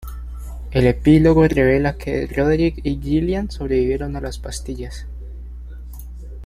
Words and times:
El 0.71 0.87
epílogo 0.87 1.47
revela 1.47 1.95
que 1.95 2.25
Roderick 2.25 2.79
y 2.83 2.99
Gillian 2.99 3.51
sobrevivieron 3.51 4.15
a 4.15 4.21
las 4.21 4.39
pastillas. 4.39 5.05